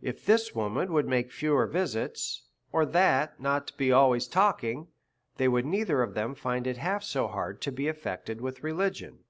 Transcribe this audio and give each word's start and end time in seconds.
If 0.00 0.24
this 0.24 0.54
woman 0.54 0.92
would 0.92 1.08
make 1.08 1.32
fewer 1.32 1.66
visits, 1.66 2.44
or 2.70 2.86
that 2.86 3.40
not 3.40 3.76
be 3.76 3.90
always 3.90 4.28
talking, 4.28 4.86
they 5.36 5.48
would 5.48 5.66
neither 5.66 6.00
of 6.00 6.14
them 6.14 6.36
find 6.36 6.64
it 6.64 6.76
half 6.76 7.02
so 7.02 7.26
hard 7.26 7.60
to 7.62 7.72
be 7.72 7.88
affected 7.88 8.40
with 8.40 8.62
religion. 8.62 9.24